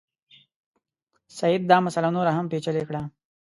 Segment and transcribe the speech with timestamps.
[1.37, 3.01] سید دا مسله نوره هم پېچلې کړه.